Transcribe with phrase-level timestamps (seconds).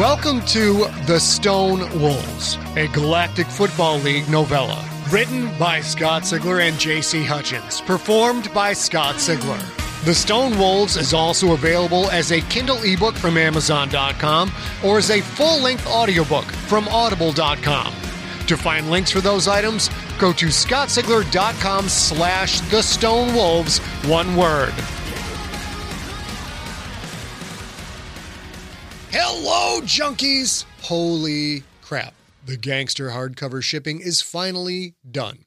[0.00, 4.82] Welcome to The Stone Wolves, a Galactic Football League novella.
[5.10, 7.22] Written by Scott Sigler and J.C.
[7.22, 7.82] Hutchins.
[7.82, 9.60] Performed by Scott Sigler.
[10.06, 14.50] The Stone Wolves is also available as a Kindle ebook from Amazon.com
[14.82, 17.92] or as a full length audiobook from Audible.com.
[18.46, 24.72] To find links for those items, go to scottsigler.com slash the Stone Wolves, one word.
[29.12, 30.64] Hello, junkies!
[30.82, 32.14] Holy crap.
[32.46, 35.46] The gangster hardcover shipping is finally done.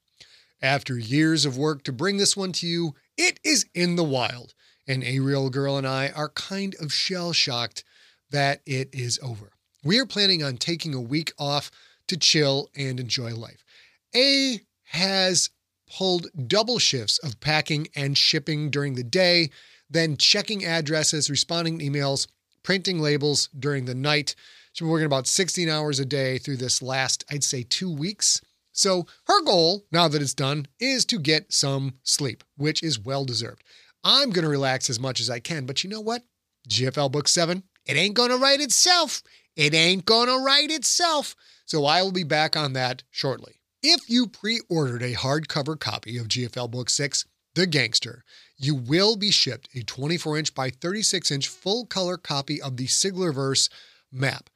[0.62, 4.54] After years of work to bring this one to you, it is in the wild.
[4.86, 7.86] And Ariel Girl and I are kind of shell shocked
[8.32, 9.54] that it is over.
[9.82, 11.72] We are planning on taking a week off
[12.10, 13.64] to chill and enjoy life.
[14.14, 15.52] A has
[15.90, 19.52] pulled double shifts of packing and shipping during the day,
[19.90, 22.28] then checking addresses, responding to emails,
[22.64, 24.36] printing labels during the night.
[24.72, 28.42] She's been working about 16 hours a day through this last, I'd say, two weeks.
[28.72, 33.24] So her goal, now that it's done, is to get some sleep, which is well
[33.24, 33.64] deserved.
[34.04, 36.24] I'm going to relax as much as I can, but you know what?
[36.68, 39.22] GFL Book 7, it ain't going to write itself.
[39.56, 41.36] It ain't going to write itself.
[41.66, 43.62] So I will be back on that shortly.
[43.82, 48.24] If you pre ordered a hardcover copy of GFL Book 6, The Gangster,
[48.64, 52.88] you will be shipped a 24 inch by 36 inch full color copy of the
[52.88, 53.70] Siglerverse
[54.12, 54.50] map.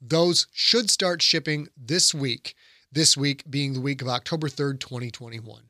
[0.00, 2.54] Those should start shipping this week,
[2.92, 5.62] this week being the week of October 3rd, 2021.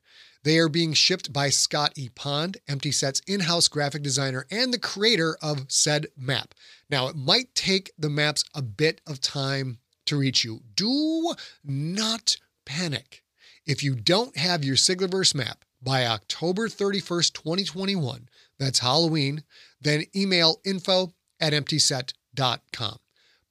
[0.42, 2.11] They are being shipped by Scott E.
[2.15, 6.55] Pond, Empty Set's in house graphic designer and the creator of said map.
[6.91, 10.61] Now, it might take the maps a bit of time to reach you.
[10.75, 11.34] Do
[11.65, 13.22] not panic.
[13.65, 19.45] If you don't have your Siglerverse map by October 31st, 2021, that's Halloween,
[19.81, 22.99] then email info at emptyset.com.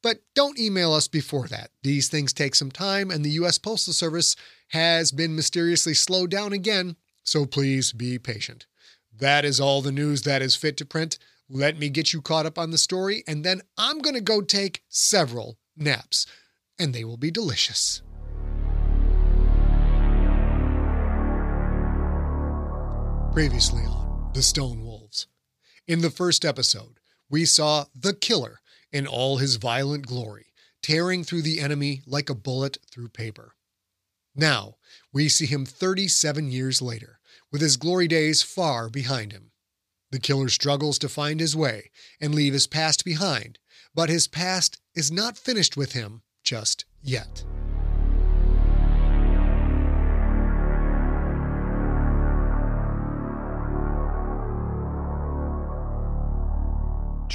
[0.01, 1.69] But don't email us before that.
[1.83, 3.57] These things take some time, and the U.S.
[3.57, 4.35] Postal Service
[4.69, 8.65] has been mysteriously slowed down again, so please be patient.
[9.15, 11.19] That is all the news that is fit to print.
[11.49, 14.41] Let me get you caught up on the story, and then I'm going to go
[14.41, 16.25] take several naps,
[16.79, 18.01] and they will be delicious.
[23.33, 25.25] Previously on The Stone Wolves.
[25.87, 26.99] In the first episode,
[27.31, 28.59] we saw the killer
[28.91, 33.55] in all his violent glory, tearing through the enemy like a bullet through paper.
[34.35, 34.75] Now,
[35.11, 37.17] we see him 37 years later,
[37.51, 39.49] with his glory days far behind him.
[40.11, 41.89] The killer struggles to find his way
[42.21, 43.57] and leave his past behind,
[43.95, 47.43] but his past is not finished with him just yet.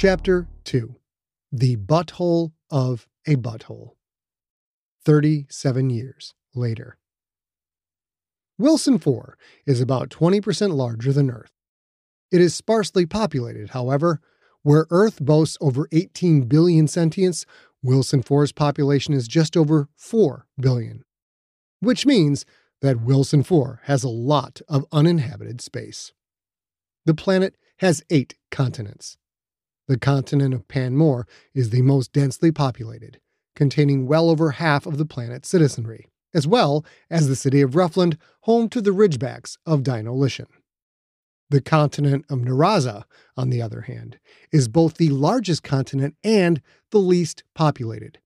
[0.01, 0.95] Chapter 2
[1.51, 3.95] The Butthole of a Butthole.
[5.03, 6.97] 37 years later.
[8.57, 11.51] Wilson 4 is about 20% larger than Earth.
[12.31, 14.21] It is sparsely populated, however.
[14.63, 17.45] Where Earth boasts over 18 billion sentients,
[17.83, 21.03] Wilson 4's population is just over 4 billion,
[21.81, 22.45] which means
[22.81, 26.13] that Wilson 4 has a lot of uninhabited space.
[27.05, 29.17] The planet has eight continents.
[29.89, 33.19] The continent of Panmore is the most densely populated,
[33.55, 38.15] containing well over half of the planet's citizenry, as well as the city of Ruffland,
[38.41, 40.45] home to the Ridgebacks of Dino-Litian.
[41.49, 43.05] The continent of Naraza,
[43.35, 44.19] on the other hand,
[44.51, 46.61] is both the largest continent and
[46.91, 48.19] the least populated.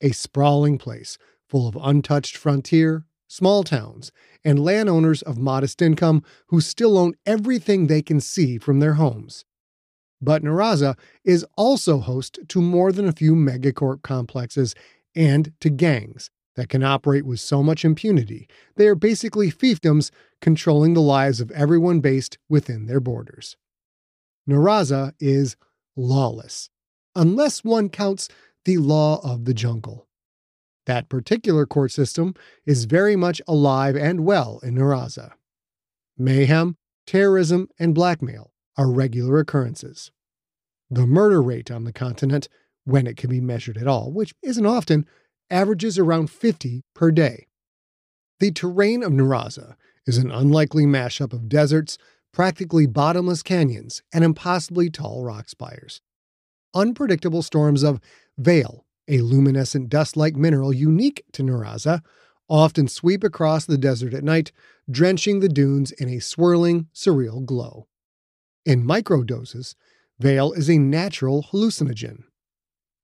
[0.00, 1.18] A sprawling place
[1.48, 4.12] full of untouched frontier, small towns,
[4.44, 9.44] and landowners of modest income who still own everything they can see from their homes.
[10.24, 14.74] But Naraza is also host to more than a few megacorp complexes
[15.14, 20.94] and to gangs that can operate with so much impunity, they are basically fiefdoms controlling
[20.94, 23.56] the lives of everyone based within their borders.
[24.48, 25.56] Naraza is
[25.94, 26.70] lawless,
[27.14, 28.28] unless one counts
[28.64, 30.06] the law of the jungle.
[30.86, 32.34] That particular court system
[32.64, 35.32] is very much alive and well in Naraza.
[36.16, 36.76] Mayhem,
[37.06, 40.10] terrorism, and blackmail are regular occurrences.
[40.90, 42.48] The murder rate on the continent,
[42.84, 45.06] when it can be measured at all, which isn't often,
[45.50, 47.46] averages around 50 per day.
[48.40, 49.76] The terrain of Naraza
[50.06, 51.96] is an unlikely mashup of deserts,
[52.32, 56.00] practically bottomless canyons, and impossibly tall rock spires.
[56.74, 58.00] Unpredictable storms of
[58.36, 62.02] Veil, a luminescent dust like mineral unique to Naraza,
[62.48, 64.52] often sweep across the desert at night,
[64.90, 67.86] drenching the dunes in a swirling, surreal glow.
[68.64, 69.74] In microdoses,
[70.18, 72.24] Veil is a natural hallucinogen.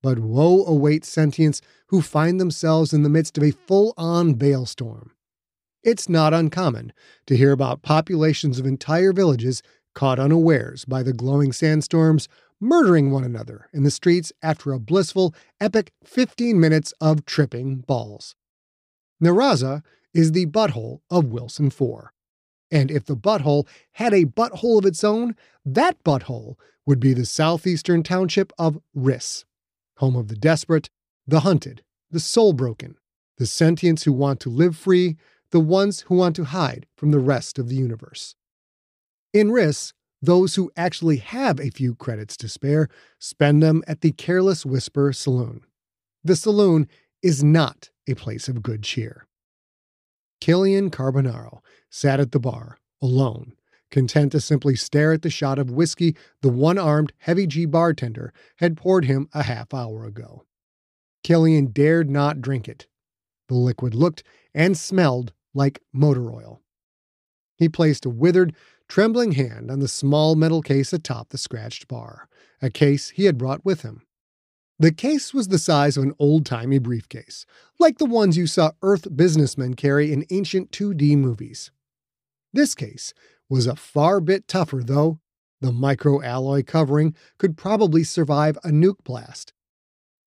[0.03, 5.11] But woe awaits sentients who find themselves in the midst of a full on Balestorm.
[5.83, 6.93] It's not uncommon
[7.27, 9.63] to hear about populations of entire villages
[9.95, 12.29] caught unawares by the glowing sandstorms,
[12.61, 18.35] murdering one another in the streets after a blissful, epic 15 minutes of tripping balls.
[19.23, 19.83] Naraza
[20.15, 22.13] is the butthole of Wilson 4.
[22.71, 25.35] And if the butthole had a butthole of its own,
[25.65, 26.57] that butthole
[26.87, 29.45] would be the southeastern township of Riss,
[29.97, 30.91] home of the desperate,
[31.27, 32.97] the hunted, the soul broken,
[33.39, 35.17] the sentients who want to live free,
[35.51, 38.35] the ones who want to hide from the rest of the universe.
[39.33, 42.89] In Riss, those who actually have a few credits to spare
[43.19, 45.63] spend them at the Careless Whisper Saloon.
[46.23, 46.89] The saloon
[47.23, 49.27] is not a place of good cheer.
[50.41, 51.61] Killian Carbonaro
[51.91, 53.55] sat at the bar, alone,
[53.91, 58.33] content to simply stare at the shot of whiskey the one armed heavy G bartender
[58.57, 60.45] had poured him a half hour ago.
[61.23, 62.87] Killian dared not drink it.
[63.49, 64.23] The liquid looked
[64.55, 66.63] and smelled like motor oil.
[67.57, 68.55] He placed a withered,
[68.89, 72.29] trembling hand on the small metal case atop the scratched bar,
[72.63, 74.03] a case he had brought with him.
[74.81, 77.45] The case was the size of an old timey briefcase,
[77.79, 81.71] like the ones you saw Earth businessmen carry in ancient 2D movies.
[82.55, 83.13] This case
[83.51, 85.21] was a far bit tougher, though.
[85.61, 89.53] The microalloy covering could probably survive a nuke blast.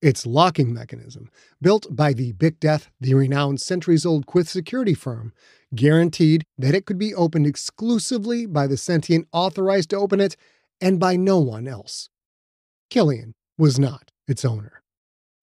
[0.04, 5.34] Its locking mechanism, built by the Big Death, the renowned centuries old Quyth security firm,
[5.74, 10.38] guaranteed that it could be opened exclusively by the sentient authorized to open it
[10.80, 12.10] and by no one else.
[12.92, 14.82] Killian was not its owner.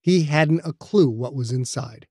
[0.00, 2.06] He hadn't a clue what was inside.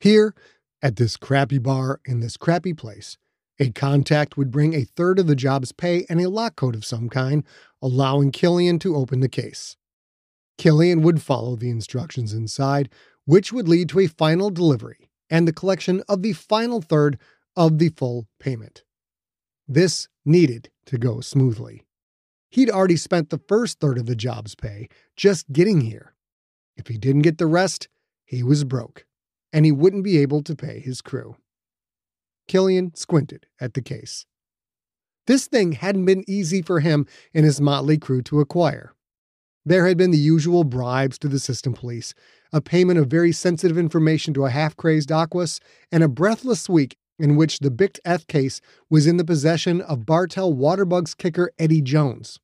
[0.00, 0.34] Here,
[0.80, 3.18] at this crappy bar in this crappy place,
[3.58, 6.84] a contact would bring a third of the job's pay and a lock code of
[6.84, 7.44] some kind,
[7.82, 9.76] allowing Killian to open the case.
[10.56, 12.88] Killian would follow the instructions inside,
[13.24, 17.18] which would lead to a final delivery and the collection of the final third
[17.56, 18.84] of the full payment.
[19.66, 21.84] This needed to go smoothly.
[22.50, 26.14] He'd already spent the first third of the job's pay just getting here.
[26.76, 27.88] If he didn't get the rest,
[28.24, 29.04] he was broke,
[29.52, 31.36] and he wouldn't be able to pay his crew.
[32.46, 34.26] Killian squinted at the case.
[35.26, 38.94] This thing hadn't been easy for him and his motley crew to acquire.
[39.66, 42.14] There had been the usual bribes to the system police,
[42.52, 45.60] a payment of very sensitive information to a half crazed Aquas,
[45.92, 50.06] and a breathless week in which the Bict Eth case was in the possession of
[50.06, 52.38] Bartell Waterbugs kicker Eddie Jones.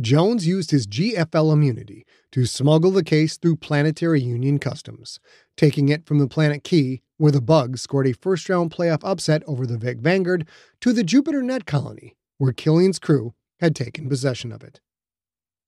[0.00, 5.18] Jones used his GFL immunity to smuggle the case through Planetary Union Customs,
[5.56, 9.42] taking it from the Planet Key, where the Bugs scored a first round playoff upset
[9.48, 10.46] over the Vic Vanguard,
[10.80, 14.80] to the Jupiter Net Colony, where Killian's crew had taken possession of it.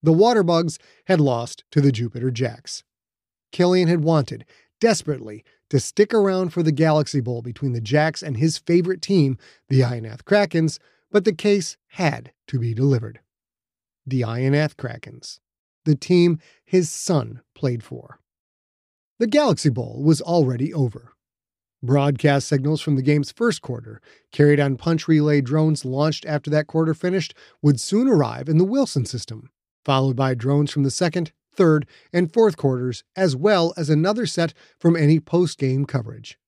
[0.02, 2.84] The Waterbugs had lost to the Jupiter Jacks.
[3.50, 4.44] Killian had wanted,
[4.80, 9.38] desperately, to stick around for the Galaxy Bowl between the Jacks and his favorite team,
[9.68, 10.78] the Ionath Krakens,
[11.10, 13.20] but the case had to be delivered.
[14.06, 15.38] The Ionath Krakens,
[15.84, 18.18] the team his son played for.
[19.18, 21.14] The Galaxy Bowl was already over.
[21.82, 24.02] Broadcast signals from the game's first quarter,
[24.32, 28.64] carried on punch relay drones launched after that quarter finished, would soon arrive in the
[28.64, 29.50] Wilson system,
[29.84, 34.54] followed by drones from the second, third, and fourth quarters, as well as another set
[34.78, 36.38] from any post game coverage.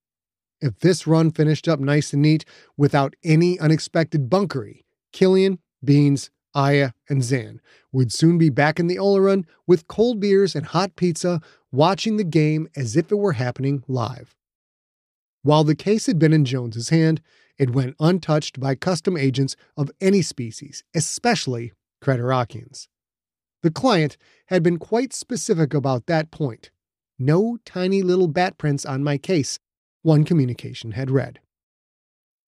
[0.60, 2.44] If this run finished up nice and neat
[2.76, 8.98] without any unexpected bunkery, Killian, Beans, Aya, and Zan would soon be back in the
[8.98, 11.40] Oleron with cold beers and hot pizza,
[11.70, 14.36] watching the game as if it were happening live.
[15.42, 17.20] While the case had been in Jones's hand,
[17.58, 22.88] it went untouched by custom agents of any species, especially Creterakians.
[23.62, 24.16] The client
[24.46, 26.70] had been quite specific about that point.
[27.18, 29.58] No tiny little bat prints on my case,
[30.02, 31.40] one communication had read.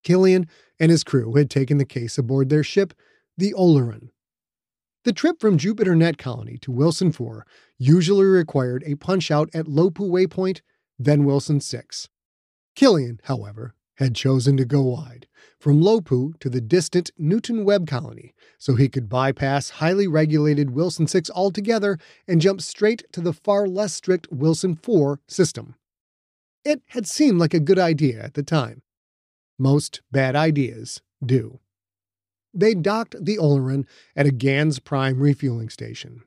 [0.02, 2.92] Killian and his crew had taken the case aboard their ship,
[3.36, 4.10] the Oleron.
[5.04, 7.46] The trip from Jupiter Net Colony to Wilson 4
[7.78, 10.62] usually required a punch out at Lopu Waypoint,
[10.98, 12.08] then Wilson 6.
[12.74, 15.26] Killian, however, had chosen to go wide,
[15.58, 21.06] from Lopu to the distant Newton Webb colony, so he could bypass highly regulated Wilson
[21.06, 25.74] 6 altogether and jump straight to the far less strict Wilson 4 system.
[26.64, 28.82] It had seemed like a good idea at the time.
[29.58, 31.60] Most bad ideas do.
[32.52, 33.86] They docked the Oleron
[34.16, 36.22] at a Gans Prime refueling station.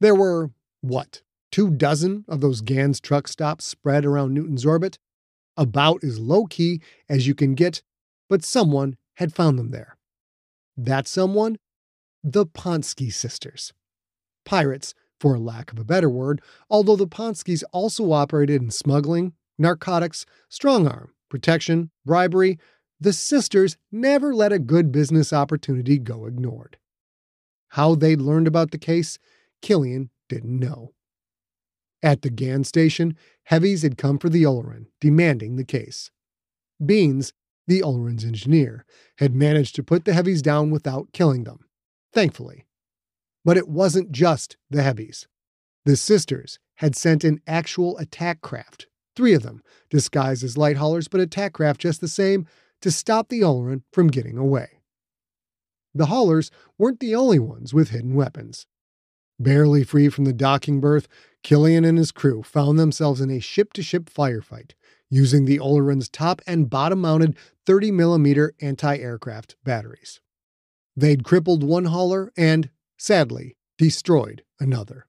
[0.00, 0.50] There were,
[0.80, 4.98] what, two dozen of those Gans truck stops spread around Newton's orbit?
[5.60, 7.82] About as low key as you can get,
[8.28, 9.98] but someone had found them there.
[10.76, 11.58] That someone?
[12.24, 13.72] The Ponsky sisters.
[14.44, 16.40] Pirates for lack of a better word,
[16.70, 22.58] although the Ponskys also operated in smuggling, narcotics, strong arm, protection, bribery,
[22.98, 26.78] the sisters never let a good business opportunity go ignored.
[27.68, 29.18] How they'd learned about the case,
[29.60, 30.92] Killian didn't know.
[32.02, 36.10] At the GAN station, heavies had come for the Oleron, demanding the case.
[36.84, 37.32] Beans,
[37.66, 38.86] the Oleron's engineer,
[39.18, 41.66] had managed to put the heavies down without killing them,
[42.12, 42.66] thankfully.
[43.44, 45.28] But it wasn't just the heavies.
[45.84, 51.08] The sisters had sent an actual attack craft, three of them, disguised as light haulers
[51.08, 52.46] but attack craft just the same,
[52.80, 54.80] to stop the Oleron from getting away.
[55.94, 58.66] The haulers weren't the only ones with hidden weapons.
[59.38, 61.08] Barely free from the docking berth,
[61.42, 64.72] Killian and his crew found themselves in a ship to ship firefight
[65.08, 70.20] using the Oleron's top and bottom mounted 30 millimeter anti aircraft batteries.
[70.96, 75.06] They'd crippled one hauler and, sadly, destroyed another.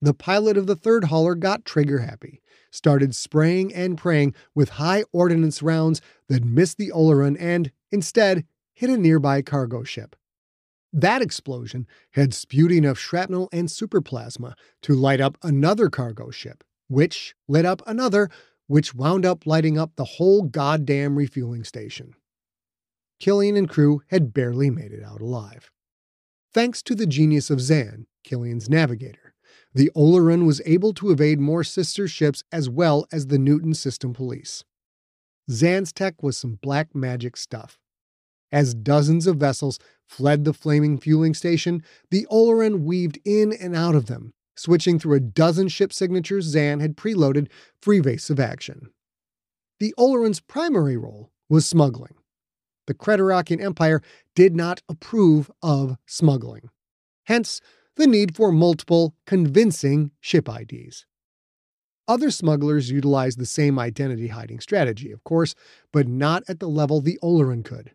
[0.00, 5.04] The pilot of the third hauler got trigger happy, started spraying and praying with high
[5.12, 10.14] ordnance rounds that missed the Oleron and, instead, hit a nearby cargo ship.
[10.92, 17.34] That explosion had spewed enough shrapnel and superplasma to light up another cargo ship, which
[17.46, 18.30] lit up another,
[18.66, 22.14] which wound up lighting up the whole goddamn refueling station.
[23.20, 25.70] Killian and crew had barely made it out alive.
[26.54, 29.34] Thanks to the genius of Zan, Killian's navigator,
[29.74, 34.12] the Oleron was able to evade more sister ships as well as the Newton system
[34.14, 34.64] police.
[35.50, 37.78] Zan's tech was some black magic stuff.
[38.50, 43.94] As dozens of vessels fled the flaming fueling station, the Oleron weaved in and out
[43.94, 47.48] of them, switching through a dozen ship signatures Zan had preloaded
[47.82, 48.90] for evasive action.
[49.80, 52.14] The Oleron's primary role was smuggling.
[52.86, 54.02] The Creterakian Empire
[54.34, 56.70] did not approve of smuggling.
[57.24, 57.60] Hence,
[57.96, 61.04] the need for multiple, convincing ship IDs.
[62.08, 65.54] Other smugglers utilized the same identity hiding strategy, of course,
[65.92, 67.92] but not at the level the Oleron could.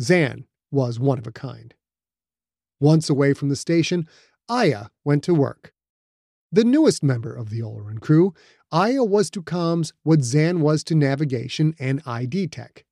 [0.00, 1.74] Zan was one of a kind.
[2.80, 4.08] Once away from the station,
[4.48, 5.72] Aya went to work.
[6.52, 8.34] The newest member of the Oleron crew,
[8.70, 12.84] Aya was to comms what Zan was to navigation and ID tech.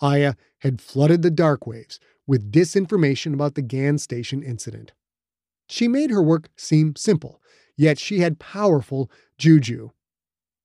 [0.00, 4.92] Aya had flooded the dark waves with disinformation about the GAN station incident.
[5.68, 7.40] She made her work seem simple,
[7.76, 9.90] yet she had powerful juju.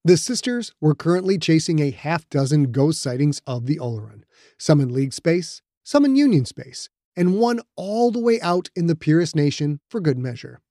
[0.10, 4.24] The sisters were currently chasing a half dozen ghost sightings of the Oleron,
[4.58, 8.88] some in League space, some in Union space, and one all the way out in
[8.88, 10.62] the Purist Nation for good measure.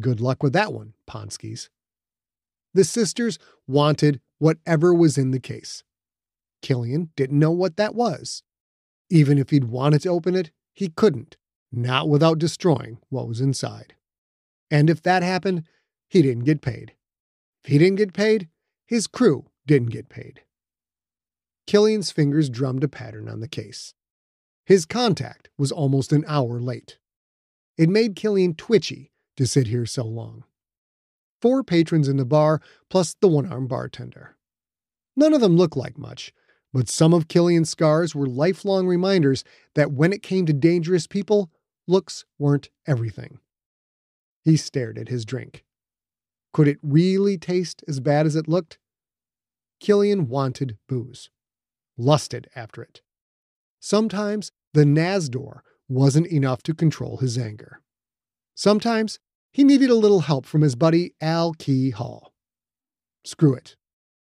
[0.00, 1.68] Good luck with that one, Ponskys.
[2.74, 3.38] The sisters
[3.68, 5.84] wanted whatever was in the case.
[6.60, 8.42] Killian didn't know what that was.
[9.08, 11.36] Even if he'd wanted to open it, he couldn't,
[11.70, 13.94] not without destroying what was inside.
[14.68, 15.62] And if that happened,
[16.08, 16.94] he didn't get paid.
[17.64, 18.48] If he didn't get paid,
[18.86, 20.42] his crew didn't get paid.
[21.66, 23.94] Killian's fingers drummed a pattern on the case.
[24.64, 26.98] His contact was almost an hour late.
[27.76, 30.44] It made Killian twitchy to sit here so long.
[31.40, 32.60] Four patrons in the bar,
[32.90, 34.36] plus the one armed bartender.
[35.16, 36.32] None of them looked like much,
[36.72, 41.50] but some of Killian's scars were lifelong reminders that when it came to dangerous people,
[41.86, 43.38] looks weren't everything.
[44.42, 45.64] He stared at his drink.
[46.52, 48.78] Could it really taste as bad as it looked?
[49.80, 51.30] Killian wanted booze
[51.98, 53.02] lusted after it.
[53.80, 57.82] Sometimes the Nazdor wasn't enough to control his anger.
[58.54, 59.18] Sometimes
[59.52, 62.32] he needed a little help from his buddy Al Key Hall.
[63.24, 63.76] Screw it.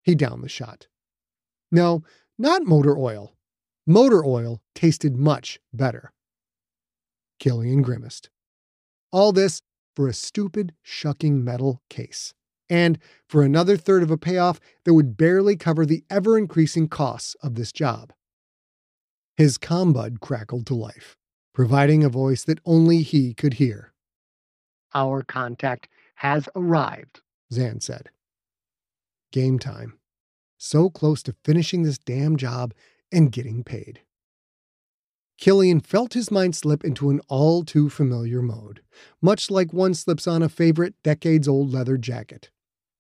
[0.02, 0.87] He downed the shot.
[1.71, 2.04] No,
[2.38, 3.35] not motor oil.
[3.87, 6.12] Motor oil tasted much better.
[7.38, 8.31] Killian grimaced.
[9.12, 9.61] All this
[9.94, 12.34] for a stupid, shucking metal case
[12.70, 12.98] and
[13.28, 17.54] for another third of a payoff that would barely cover the ever increasing costs of
[17.54, 18.12] this job.
[19.36, 21.16] His combud crackled to life,
[21.52, 23.92] providing a voice that only he could hear.
[24.94, 27.20] Our contact has arrived,
[27.52, 28.10] Zan said.
[29.32, 29.98] Game time.
[30.56, 32.72] So close to finishing this damn job
[33.12, 34.00] and getting paid.
[35.38, 38.80] Killian felt his mind slip into an all too familiar mode,
[39.20, 42.50] much like one slips on a favorite decades old leather jacket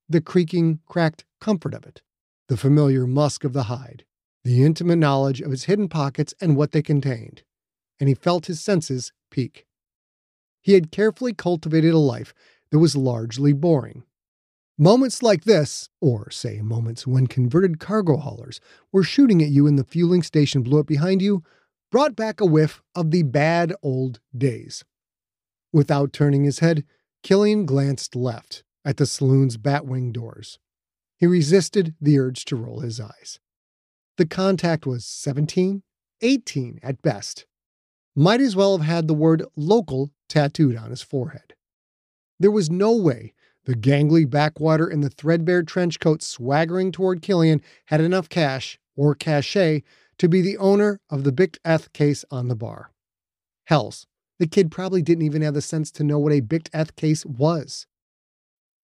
[0.08, 2.02] the creaking, cracked comfort of it,
[2.48, 4.04] the familiar musk of the hide,
[4.44, 7.42] the intimate knowledge of its hidden pockets and what they contained,
[7.98, 9.66] and he felt his senses peak.
[10.60, 12.34] He had carefully cultivated a life
[12.70, 14.04] that was largely boring.
[14.76, 18.60] Moments like this, or say moments when converted cargo haulers
[18.92, 21.42] were shooting at you and the fueling station blew up behind you,
[21.94, 24.82] brought back a whiff of the bad old days.
[25.72, 26.82] Without turning his head,
[27.22, 30.58] Killian glanced left at the saloon's batwing doors.
[31.18, 33.38] He resisted the urge to roll his eyes.
[34.16, 35.84] The contact was 17,
[36.20, 37.46] 18 at best.
[38.16, 41.54] Might as well have had the word local tattooed on his forehead.
[42.40, 43.34] There was no way
[43.66, 49.14] the gangly backwater in the threadbare trench coat swaggering toward Killian had enough cash or
[49.14, 49.84] cachet
[50.18, 52.90] to be the owner of the Bict Eth case on the bar.
[53.66, 54.06] Hells,
[54.38, 57.24] the kid probably didn't even have the sense to know what a Bict Eth case
[57.24, 57.86] was.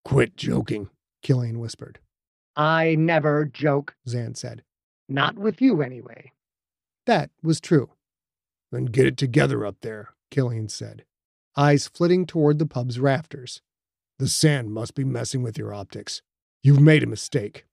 [0.04, 0.88] Quit joking,
[1.22, 1.98] Killian whispered.
[2.56, 3.94] I never joke.
[4.08, 4.62] Zan said.
[5.08, 6.32] Not with you, anyway.
[7.06, 7.90] That was true.
[8.70, 11.04] Then get it together up there, Killian said,
[11.56, 13.60] eyes flitting toward the pub's rafters.
[14.18, 16.22] The sand must be messing with your optics.
[16.62, 17.64] You've made a mistake.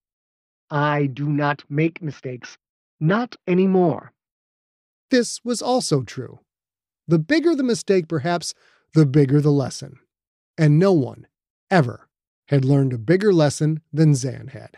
[0.70, 2.58] I do not make mistakes.
[3.00, 4.14] Not anymore.
[5.10, 6.40] This was also true.
[7.08, 8.54] The bigger the mistake, perhaps,
[8.94, 10.00] the bigger the lesson.
[10.58, 11.28] And no one,
[11.70, 12.10] ever,
[12.48, 14.78] had learned a bigger lesson than Zan had.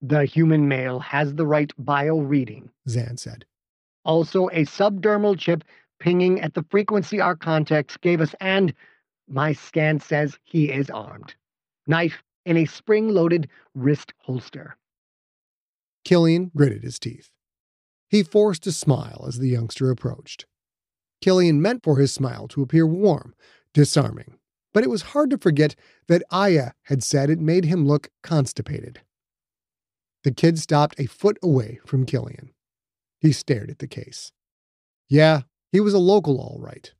[0.00, 3.44] The human male has the right bio reading, Zan said.
[4.04, 5.64] Also, a subdermal chip
[5.98, 8.72] pinging at the frequency our contacts gave us, and
[9.28, 11.34] my scan says he is armed.
[11.86, 14.76] Knife in a spring loaded wrist holster.
[16.08, 17.28] Killian gritted his teeth.
[18.08, 20.46] He forced a smile as the youngster approached.
[21.20, 23.34] Killian meant for his smile to appear warm,
[23.74, 24.38] disarming,
[24.72, 29.02] but it was hard to forget that Aya had said it made him look constipated.
[30.24, 32.54] The kid stopped a foot away from Killian.
[33.20, 34.32] He stared at the case.
[35.10, 36.90] Yeah, he was a local, all right,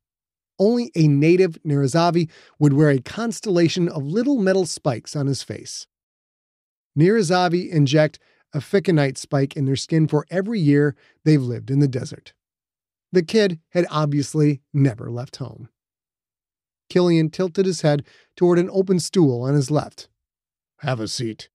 [0.59, 5.87] only a native Nirazavi would wear a constellation of little metal spikes on his face.
[6.95, 8.19] Nirazavi inject
[8.53, 12.33] a ficonite spike in their skin for every year they've lived in the desert.
[13.11, 15.69] The kid had obviously never left home.
[16.89, 20.09] Killian tilted his head toward an open stool on his left.
[20.79, 21.49] Have a seat.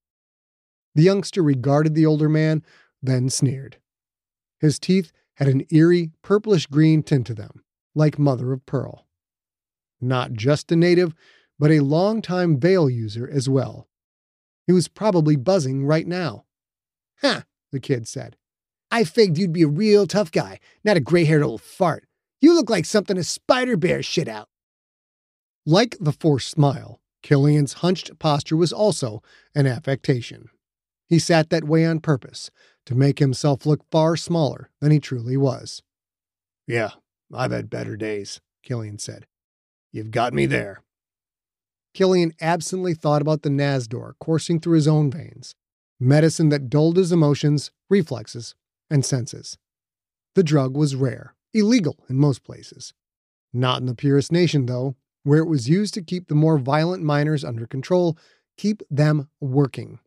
[0.94, 2.62] The youngster regarded the older man,
[3.02, 3.78] then sneered.
[4.60, 9.06] His teeth had an eerie purplish green tint to them like mother of pearl.
[10.00, 11.14] Not just a native,
[11.58, 13.88] but a long-time Veil user as well.
[14.66, 16.44] He was probably buzzing right now.
[17.20, 18.36] Huh, the kid said.
[18.90, 22.06] I figured you'd be a real tough guy, not a gray haired old fart.
[22.40, 24.48] You look like something a spider bear shit out.
[25.66, 29.22] Like the forced smile, Killian's hunched posture was also
[29.54, 30.50] an affectation.
[31.08, 32.50] He sat that way on purpose,
[32.86, 35.82] to make himself look far smaller than he truly was.
[36.66, 36.90] Yeah,
[37.32, 39.26] I've had better days, Killian said.
[39.92, 40.82] You've got me there.
[41.94, 45.54] Killian absently thought about the Nazdor coursing through his own veins,
[46.00, 48.54] medicine that dulled his emotions, reflexes,
[48.90, 49.58] and senses.
[50.34, 52.92] The drug was rare, illegal in most places.
[53.52, 57.02] Not in the Purist Nation, though, where it was used to keep the more violent
[57.02, 58.18] miners under control,
[58.56, 60.00] keep them working.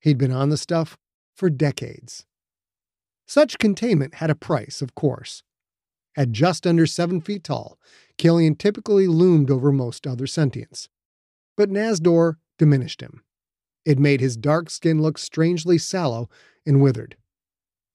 [0.00, 0.96] He'd been on the stuff
[1.34, 2.24] for decades.
[3.26, 5.42] Such containment had a price, of course.
[6.16, 7.78] At just under seven feet tall,
[8.18, 10.88] Killian typically loomed over most other sentients.
[11.56, 13.22] But Nazdor diminished him.
[13.84, 16.28] It made his dark skin look strangely sallow
[16.64, 17.16] and withered.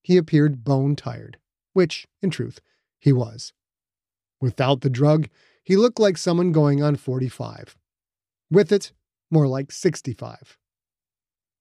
[0.02, 1.38] He appeared bone tired,
[1.73, 2.60] which, in truth,
[3.00, 3.54] he was.
[4.41, 5.30] Without the drug,
[5.63, 7.78] he looked like someone going on 45.
[8.50, 8.93] With it,
[9.30, 10.58] more like 65.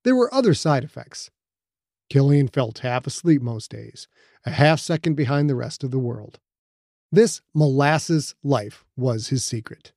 [0.05, 1.31] There were other side effects.
[2.09, 4.07] Killian felt half asleep most days,
[4.45, 6.39] a half second behind the rest of the world.
[7.11, 9.93] This molasses life was his secret.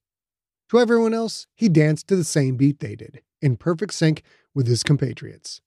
[0.70, 4.24] To everyone else, he danced to the same beat they did, in perfect sync
[4.54, 5.62] with his compatriots.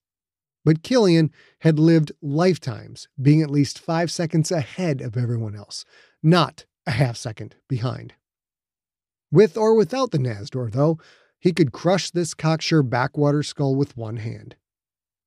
[0.64, 1.30] But Killian
[1.60, 5.84] had lived lifetimes being at least five seconds ahead of everyone else,
[6.22, 8.14] not a half second behind.
[9.30, 10.98] With or without the Nazdor, though,
[11.40, 14.54] he could crush this cocksure backwater skull with one hand.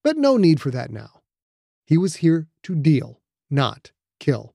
[0.03, 1.21] But no need for that now.
[1.85, 4.54] He was here to deal, not kill.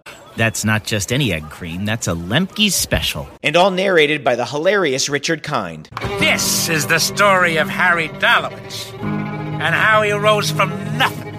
[0.37, 3.27] That's not just any egg cream, that's a Lemke's special.
[3.43, 5.89] and all narrated by the hilarious Richard Kind.
[6.19, 11.33] This is the story of Harry Dalowitz and how he rose from nothing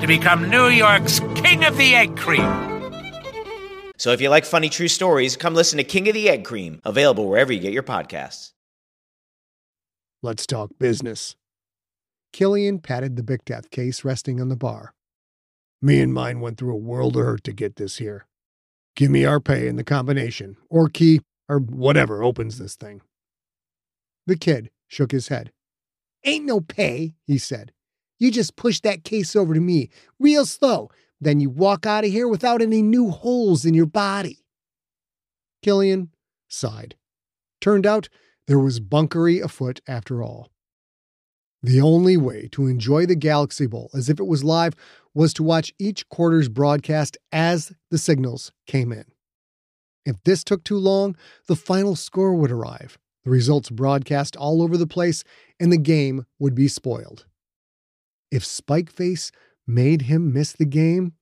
[0.00, 2.72] to become New York's King of the Egg Cream.
[3.96, 6.80] So if you like funny true stories, come listen to King of the Egg Cream,
[6.84, 8.52] available wherever you get your podcasts.
[10.22, 11.36] Let's talk business.
[12.32, 14.93] Killian patted the Big Death case resting on the bar.
[15.82, 18.26] Me and mine went through a world of hurt to get this here.
[18.96, 23.02] Give me our pay and the combination, or key, or whatever opens this thing.
[24.26, 25.52] The kid shook his head.
[26.24, 27.72] Ain't no pay, he said.
[28.18, 30.90] You just push that case over to me, real slow.
[31.20, 34.44] Then you walk out of here without any new holes in your body.
[35.62, 36.10] Killian
[36.48, 36.94] sighed.
[37.60, 38.08] Turned out
[38.46, 40.50] there was bunkery afoot after all.
[41.62, 44.74] The only way to enjoy the Galaxy Bowl as if it was live
[45.14, 49.04] was to watch each quarter's broadcast as the signals came in.
[50.04, 54.76] If this took too long, the final score would arrive, the results broadcast all over
[54.76, 55.24] the place,
[55.58, 57.26] and the game would be spoiled.
[58.30, 59.30] If Spikeface
[59.66, 61.14] made him miss the game,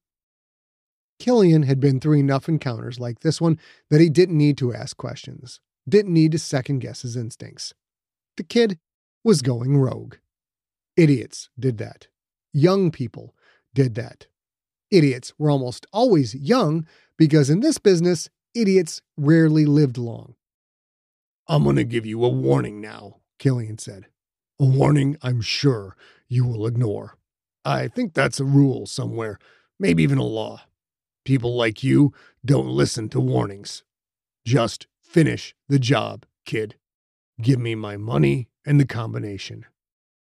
[1.18, 3.58] Killian had been through enough encounters like this one
[3.90, 7.74] that he didn't need to ask questions, didn't need to second guess his instincts.
[8.36, 8.78] The kid
[9.22, 10.16] was going rogue.
[10.96, 12.08] Idiots did that.
[12.52, 13.36] Young people
[13.74, 14.26] did that.
[14.90, 20.34] Idiots were almost always young because in this business, idiots rarely lived long.
[21.48, 24.06] I'm going to give you a warning now, Killian said.
[24.60, 25.96] A warning I'm sure
[26.28, 27.16] you will ignore.
[27.64, 29.38] I think that's a rule somewhere,
[29.78, 30.62] maybe even a law.
[31.24, 32.12] People like you
[32.44, 33.82] don't listen to warnings.
[34.44, 36.76] Just finish the job, kid.
[37.40, 39.66] Give me my money and the combination.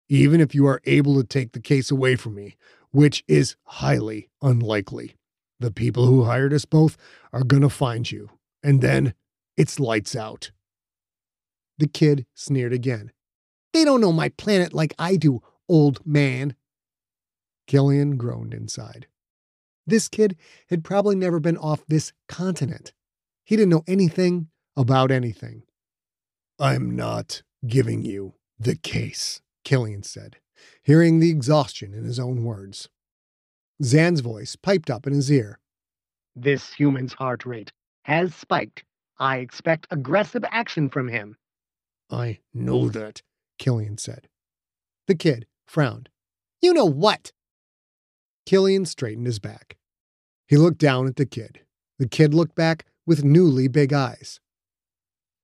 [0.08, 2.56] Even if you are able to take the case away from me,
[2.90, 5.16] which is highly unlikely.
[5.58, 6.96] The people who hired us both
[7.32, 8.30] are going to find you,
[8.62, 9.14] and then
[9.56, 10.50] it's lights out.
[11.78, 13.12] The kid sneered again.
[13.72, 16.56] They don't know my planet like I do, old man.
[17.66, 19.06] Killian groaned inside.
[19.86, 20.36] This kid
[20.68, 22.92] had probably never been off this continent.
[23.44, 25.62] He didn't know anything about anything.
[26.58, 30.36] I'm not giving you the case, Killian said,
[30.82, 32.88] hearing the exhaustion in his own words.
[33.82, 35.58] Zan's voice piped up in his ear.
[36.36, 38.84] This human's heart rate has spiked.
[39.18, 41.36] I expect aggressive action from him.
[42.10, 43.22] I know that,
[43.58, 44.28] Killian said.
[45.06, 46.08] The kid frowned.
[46.60, 47.32] You know what?
[48.46, 49.76] Killian straightened his back.
[50.46, 51.60] He looked down at the kid.
[51.98, 54.40] The kid looked back with newly big eyes.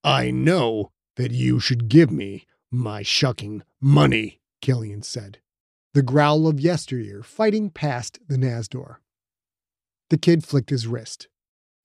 [0.03, 5.39] I know that you should give me my shucking money, Killian said,
[5.97, 8.97] the growl of yesteryear fighting past the Nazdor.
[10.11, 11.27] The kid flicked his wrist.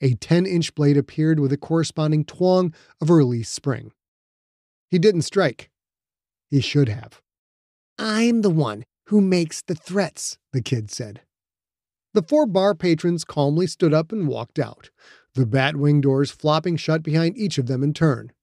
[0.01, 3.93] A 10 inch blade appeared with a corresponding twang of early spring.
[4.89, 5.69] He didn't strike.
[6.49, 7.21] He should have.
[7.97, 11.21] I'm the one who makes the threats, the kid said.
[12.13, 14.89] The four bar patrons calmly stood up and walked out,
[15.35, 18.33] the batwing doors flopping shut behind each of them in turn.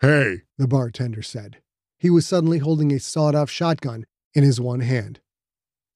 [0.00, 1.56] Hey, the bartender said.
[1.98, 5.20] He was suddenly holding a sawed off shotgun in his one hand.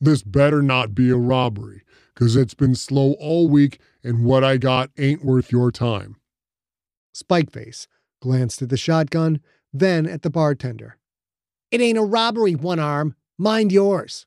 [0.01, 1.83] This better not be a robbery,
[2.15, 6.17] because it's been slow all week and what I got ain't worth your time.
[7.15, 7.87] Spikeface
[8.21, 9.41] glanced at the shotgun,
[9.73, 10.97] then at the bartender.
[11.71, 13.15] It ain't a robbery, one arm.
[13.39, 14.27] Mind yours.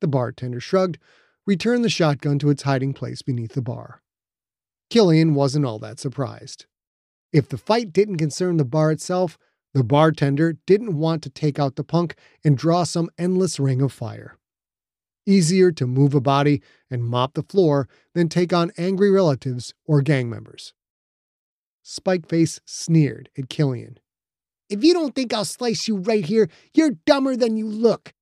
[0.00, 0.98] The bartender shrugged,
[1.46, 4.02] returned the shotgun to its hiding place beneath the bar.
[4.90, 6.66] Killian wasn't all that surprised.
[7.32, 9.38] If the fight didn't concern the bar itself,
[9.74, 13.92] the bartender didn't want to take out the punk and draw some endless ring of
[13.92, 14.36] fire.
[15.26, 20.00] Easier to move a body and mop the floor than take on angry relatives or
[20.00, 20.72] gang members.
[21.84, 23.98] Spikeface sneered at Killian.
[24.70, 28.12] If you don't think I'll slice you right here, you're dumber than you look.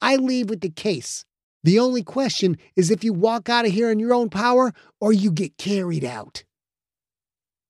[0.00, 1.24] I leave with the case.
[1.64, 5.12] The only question is if you walk out of here in your own power or
[5.12, 6.44] you get carried out.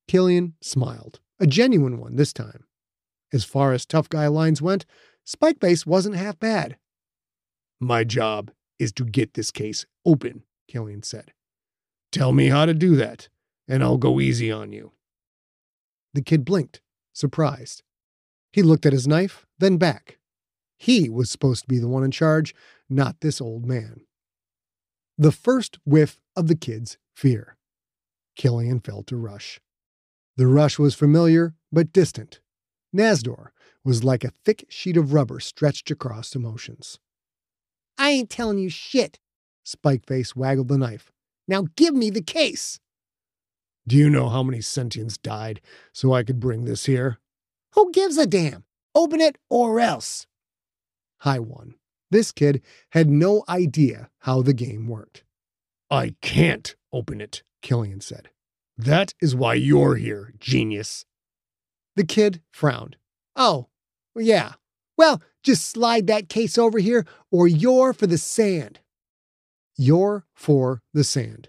[0.09, 2.65] Killian smiled, a genuine one this time.
[3.33, 4.85] As far as tough guy lines went,
[5.27, 6.77] Spikeface wasn't half bad.
[7.81, 11.33] My job is to get this case open, Killian said.
[12.11, 13.29] Tell me how to do that,
[13.67, 14.93] and I'll go easy on you.
[16.13, 17.83] The kid blinked, surprised.
[18.53, 20.19] He looked at his knife, then back.
[20.77, 22.55] He was supposed to be the one in charge,
[22.91, 24.03] not this old man.
[25.17, 27.57] The first whiff of the kid's fear.
[28.37, 29.61] Killian felt a rush.
[30.37, 32.41] The rush was familiar, but distant.
[32.95, 33.49] Nazdor
[33.85, 36.99] was like a thick sheet of rubber stretched across emotions.
[37.99, 39.19] I ain't telling you shit.
[39.67, 41.13] Spikeface waggled the knife.
[41.49, 42.81] Now give me the case.
[43.87, 45.61] Do you know how many sentients died
[45.93, 47.19] so I could bring this here?
[47.73, 48.65] Who gives a damn?
[48.95, 50.27] Open it or else.
[51.19, 51.75] High one.
[52.11, 55.25] This kid had no idea how the game worked.
[55.91, 58.29] I can't open it, Killian said.
[58.77, 61.05] That is why you're here, genius.
[61.97, 62.97] The kid frowned.
[63.37, 63.69] Oh,
[64.17, 64.53] yeah.
[64.97, 68.81] Well, just slide that case over here, or you're for the sand.
[69.77, 71.49] You're for the sand.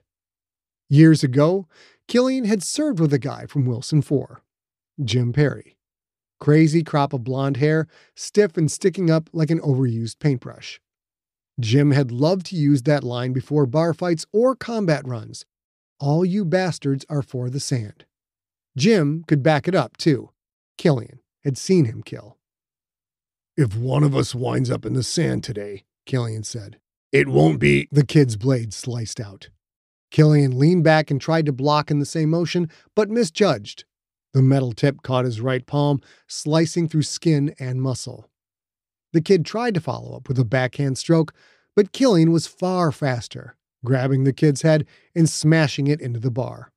[0.90, 1.68] Years ago,
[2.08, 4.42] Killian had served with a guy from Wilson 4,
[5.04, 5.78] Jim Perry.
[6.40, 10.82] Crazy crop of blonde hair, stiff and sticking up like an overused paintbrush.
[11.60, 15.46] Jim had loved to use that line before bar fights or combat runs.
[16.00, 18.06] All you bastards are for the sand.
[18.76, 20.32] Jim could back it up, too.
[20.78, 22.38] Killian had seen him kill.
[23.56, 26.80] If one of us winds up in the sand today, Killian said,
[27.14, 27.88] it won't be.
[27.92, 29.50] The kid's blade sliced out.
[30.10, 33.86] Killian leaned back and tried to block in the same motion, but misjudged.
[34.34, 38.32] The metal tip caught his right palm, slicing through skin and muscle.
[39.12, 41.34] The kid tried to follow up with a backhand stroke,
[41.76, 43.56] but Killian was far faster,
[43.86, 46.72] grabbing the kid's head and smashing it into the bar.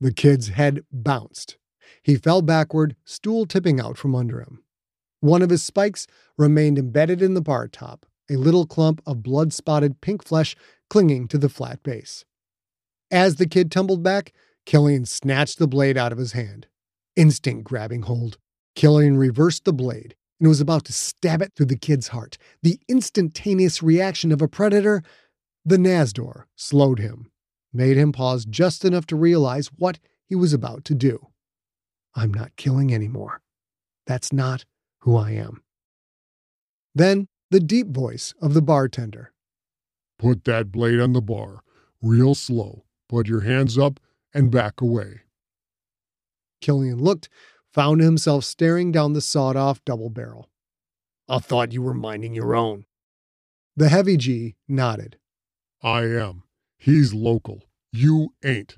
[0.00, 1.58] The kid's head bounced.
[2.02, 4.62] He fell backward, stool tipping out from under him.
[5.20, 6.06] One of his spikes
[6.38, 10.56] remained embedded in the bar top, a little clump of blood spotted pink flesh
[10.88, 12.24] clinging to the flat base.
[13.10, 14.32] As the kid tumbled back,
[14.64, 16.68] Killian snatched the blade out of his hand.
[17.16, 18.38] Instinct grabbing hold.
[18.74, 22.38] Killian reversed the blade and was about to stab it through the kid's heart.
[22.62, 25.02] The instantaneous reaction of a predator,
[25.64, 27.30] the Nazdor, slowed him,
[27.72, 31.26] made him pause just enough to realize what he was about to do.
[32.14, 33.40] I'm not killing anymore.
[34.06, 34.64] That's not
[35.00, 35.62] who I am.
[36.94, 39.32] Then the deep voice of the bartender.
[40.18, 41.62] Put that blade on the bar,
[42.02, 42.84] real slow.
[43.08, 43.98] Put your hands up
[44.34, 45.22] and back away.
[46.60, 47.28] Killian looked,
[47.72, 50.48] found himself staring down the sawed off double barrel.
[51.28, 52.84] I thought you were minding your own.
[53.76, 55.16] The heavy G nodded.
[55.82, 56.42] I am.
[56.76, 57.62] He's local.
[57.92, 58.76] You ain't.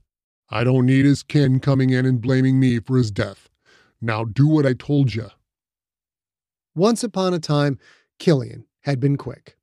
[0.55, 3.49] I don't need his kin coming in and blaming me for his death.
[4.03, 5.31] Now do what I told you.
[6.75, 7.79] Once upon a time,
[8.19, 9.57] Killian had been quick.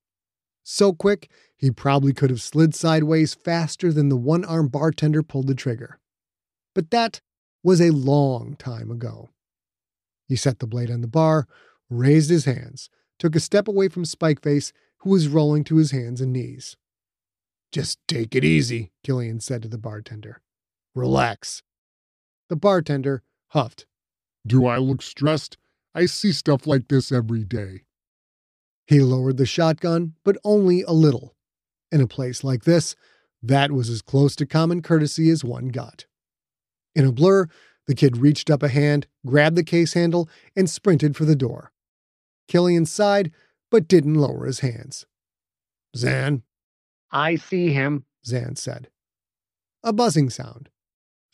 [0.64, 5.46] So quick, he probably could have slid sideways faster than the one armed bartender pulled
[5.46, 6.00] the trigger.
[6.74, 7.22] But that
[7.62, 9.30] was a long time ago.
[10.28, 11.48] He set the blade on the bar,
[11.88, 16.20] raised his hands, took a step away from Spikeface, who was rolling to his hands
[16.20, 16.78] and knees.
[17.72, 20.42] Just take it easy, Killian said to the bartender.
[21.00, 21.64] Relax.
[22.50, 23.86] The bartender huffed.
[24.46, 25.58] Do I look stressed?
[25.96, 27.84] I see stuff like this every day.
[28.86, 31.38] He lowered the shotgun, but only a little.
[31.90, 32.98] In a place like this,
[33.42, 36.06] that was as close to common courtesy as one got.
[36.94, 37.48] In a blur,
[37.88, 41.72] the kid reached up a hand, grabbed the case handle, and sprinted for the door.
[42.50, 43.32] Killian sighed,
[43.72, 45.06] but didn't lower his hands.
[45.96, 46.44] Zan?
[47.10, 48.90] I see him, Zan said.
[49.82, 50.68] A buzzing sound.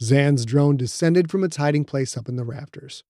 [0.02, 3.04] Zan's drone descended from its hiding place up in the rafters.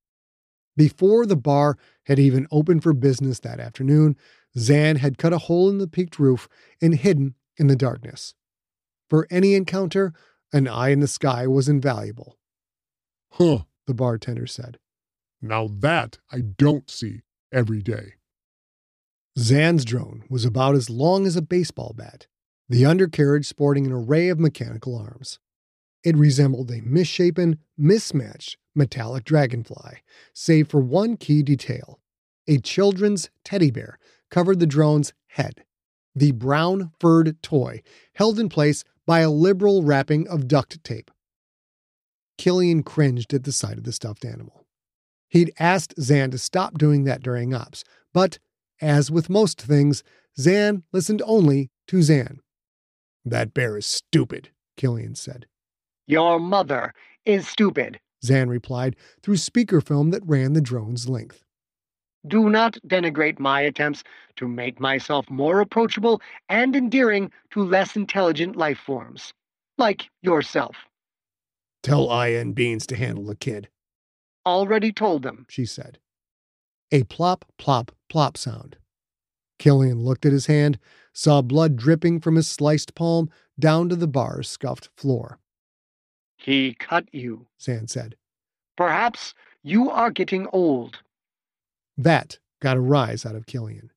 [0.77, 4.17] Before the bar had even opened for business that afternoon,
[4.57, 6.47] Zan had cut a hole in the peaked roof
[6.81, 8.35] and hidden in the darkness.
[9.09, 10.13] For any encounter,
[10.51, 12.37] an eye in the sky was invaluable.
[13.31, 14.77] Huh, the bartender said.
[15.41, 17.21] Now that I don't see
[17.51, 18.13] every day.
[19.37, 22.27] Zan's drone was about as long as a baseball bat,
[22.69, 25.39] the undercarriage sporting an array of mechanical arms.
[26.05, 31.99] It resembled a misshapen, mismatched metallic dragonfly, save for one key detail.
[32.47, 33.97] A children's teddy bear
[34.29, 35.65] covered the drone's head,
[36.15, 37.81] the brown furred toy
[38.13, 41.11] held in place by a liberal wrapping of duct tape.
[42.37, 44.65] Killian cringed at the sight of the stuffed animal.
[45.27, 48.39] He'd asked Zan to stop doing that during ops, but,
[48.79, 50.03] as with most things,
[50.39, 52.41] Zan listened only to Zan.
[53.23, 55.47] That bear is stupid, Killian said.
[56.07, 56.93] Your mother
[57.25, 61.43] is stupid, Zan replied through speakerphone that ran the drone's length.
[62.27, 64.03] Do not denigrate my attempts
[64.37, 69.33] to make myself more approachable and endearing to less intelligent life forms,
[69.77, 70.75] like yourself.
[71.83, 73.69] Tell Aya and Beans to handle the kid.
[74.45, 75.99] Already told them, she said.
[76.91, 78.77] A plop, plop, plop sound.
[79.59, 80.79] Killian looked at his hand,
[81.13, 85.39] saw blood dripping from his sliced palm down to the bar's scuffed floor.
[86.45, 88.15] He cut you, Zan said.
[88.77, 90.99] Perhaps you are getting old.
[91.97, 93.89] That got a rise out of Killian.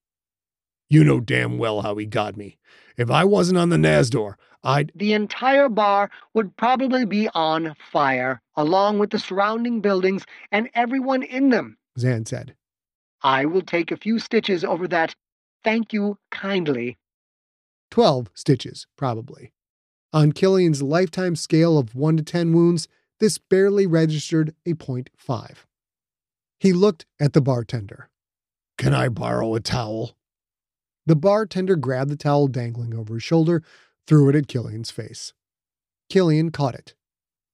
[0.88, 2.56] You know damn well how he got me.
[2.96, 4.92] If I wasn't on the Nazdor, I'd.
[4.94, 11.24] The entire bar would probably be on fire, along with the surrounding buildings and everyone
[11.24, 12.56] in them, Zan said.
[13.22, 15.14] I will take a few stitches over that.
[15.64, 16.96] Thank you kindly.
[17.90, 19.52] Twelve stitches, probably.
[20.12, 22.88] On Killian's lifetime scale of 1 to 10 wounds,
[23.20, 25.56] this barely registered a 0.5.
[26.58, 28.08] He looked at the bartender.
[28.78, 30.16] Can I borrow a towel?
[31.04, 33.62] The bartender grabbed the towel dangling over his shoulder,
[34.06, 35.32] threw it at Killian's face.
[36.08, 36.94] Killian caught it.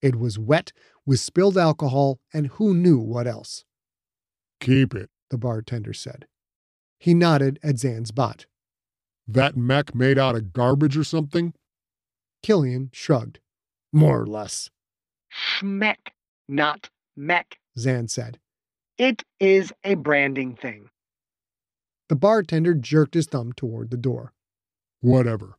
[0.01, 0.73] It was wet
[1.07, 3.64] with spilled alcohol and who knew what else.
[4.61, 6.27] Keep it, the bartender said.
[6.99, 8.47] He nodded at Zan's bot.
[9.27, 11.55] That mech made out of garbage or something?
[12.44, 13.40] Killian shrugged.
[13.90, 14.68] More or less.
[15.33, 16.12] Schmeck,
[16.46, 18.38] not mech, Zan said.
[18.98, 20.90] It is a branding thing.
[22.11, 24.35] The bartender jerked his thumb toward the door.
[25.00, 25.57] Whatever.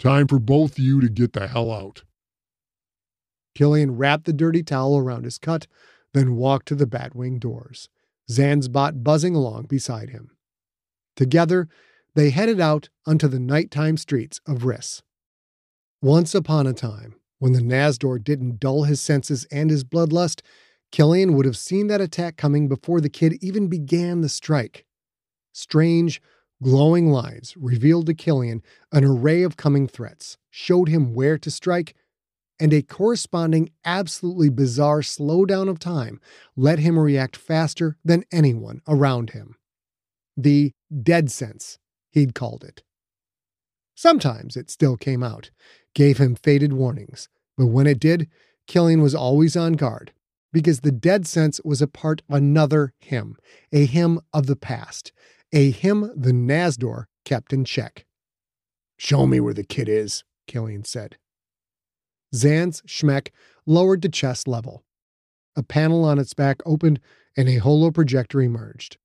[0.00, 2.02] Time for both you to get the hell out.
[3.54, 5.68] Killian wrapped the dirty towel around his cut,
[6.12, 7.88] then walked to the Batwing doors,
[8.28, 10.32] Zan's bot buzzing along beside him.
[11.14, 11.68] Together,
[12.16, 15.02] they headed out onto the nighttime streets of Riss.
[16.06, 20.40] Once upon a time, when the Nazdor didn't dull his senses and his bloodlust,
[20.92, 24.86] Killian would have seen that attack coming before the kid even began the strike.
[25.52, 26.22] Strange,
[26.62, 31.96] glowing lines revealed to Killian an array of coming threats, showed him where to strike,
[32.60, 36.20] and a corresponding absolutely bizarre slowdown of time
[36.54, 39.56] let him react faster than anyone around him.
[40.36, 40.70] The
[41.02, 41.80] dead sense,
[42.12, 42.84] he'd called it.
[43.96, 45.50] Sometimes it still came out,
[45.96, 48.28] gave him faded warnings, but when it did,
[48.66, 50.12] Killian was always on guard,
[50.52, 53.38] because the dead sense was a part of another him,
[53.72, 55.10] a him of the past,
[55.54, 58.04] a him the Nazdor kept in check.
[58.98, 61.16] Show me where the kid is, Killian said.
[62.34, 63.28] Zan's Schmeck
[63.64, 64.84] lowered to chest level.
[65.56, 67.00] A panel on its back opened
[67.38, 68.98] and a holo projector emerged.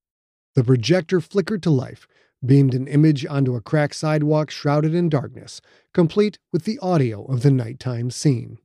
[0.54, 2.06] The projector flickered to life,
[2.44, 5.60] beamed an image onto a cracked sidewalk shrouded in darkness,
[5.94, 8.58] complete with the audio of the nighttime scene.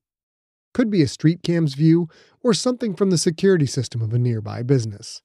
[0.73, 2.07] Could be a street cam's view
[2.41, 5.21] or something from the security system of a nearby business.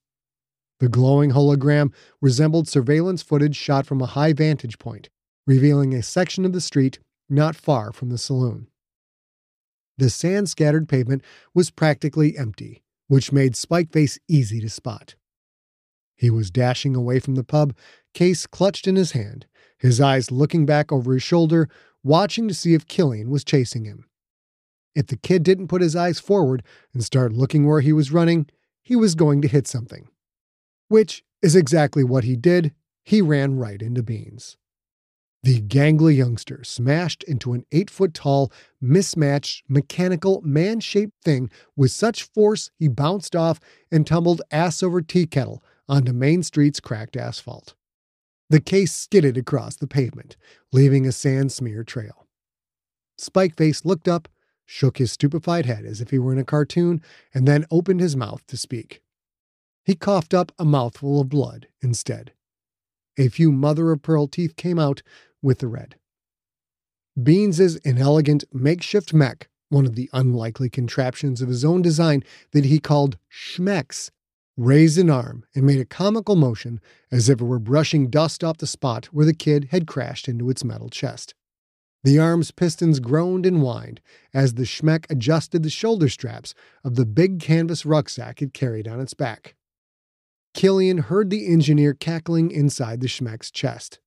[0.81, 5.11] The glowing hologram resembled surveillance footage shot from a high vantage point,
[5.47, 8.69] revealing a section of the street not far from the saloon.
[9.99, 11.23] The sand scattered pavement
[11.55, 15.15] was practically empty, which made Spikeface easy to spot.
[16.17, 17.75] He was dashing away from the pub,
[18.12, 19.46] case clutched in his hand,
[19.79, 21.68] his eyes looking back over his shoulder,
[22.03, 24.07] watching to see if Killian was chasing him.
[24.94, 28.48] If the kid didn't put his eyes forward and start looking where he was running,
[28.83, 30.09] he was going to hit something.
[30.88, 32.72] Which is exactly what he did.
[33.05, 34.57] He ran right into Beans.
[35.44, 41.90] The gangly youngster smashed into an eight foot tall, mismatched, mechanical, man shaped thing with
[41.90, 43.59] such force he bounced off
[43.90, 47.75] and tumbled ass over tea kettle onto Main Street's cracked asphalt.
[48.53, 50.37] The case skidded across the pavement,
[50.73, 52.27] leaving a sand smear trail.
[53.19, 54.29] Spikeface looked up,
[54.67, 57.01] shook his stupefied head as if he were in a cartoon,
[57.33, 59.01] and then opened his mouth to speak.
[59.87, 62.35] He coughed up a mouthful of blood instead.
[63.17, 65.03] A few mother of pearl teeth came out
[65.40, 65.94] with the red.
[67.23, 72.79] Beans's inelegant makeshift mech, one of the unlikely contraptions of his own design that he
[72.79, 74.11] called Schmecks,
[74.57, 76.81] raised an arm and made a comical motion
[77.11, 80.50] as if it were brushing dust off the spot where the kid had crashed into
[80.50, 81.35] its metal chest.
[82.05, 84.00] The arm's pistons groaned and whined
[84.35, 89.00] as the Schmeck adjusted the shoulder straps of the big canvas rucksack it carried on
[89.00, 89.55] its back.
[90.53, 94.00] Killian heard the engineer cackling inside the Schmeck's chest.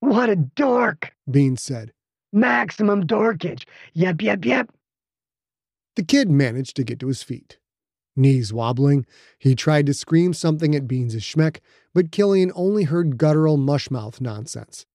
[0.00, 1.92] What a dork, Bean said.
[2.32, 3.66] Maximum dorkage.
[3.92, 4.70] Yep, yep, yep.
[5.94, 7.58] The kid managed to get to his feet.
[8.14, 9.06] Knees wobbling,
[9.38, 11.60] he tried to scream something at Beans' Schmeck,
[11.94, 14.86] but Killian only heard guttural mushmouth nonsense.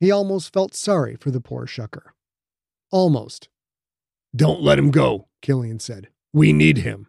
[0.00, 2.12] He almost felt sorry for the poor shucker.
[2.90, 3.48] Almost.
[4.34, 6.08] Don't let him go, Killian said.
[6.32, 7.08] We need him.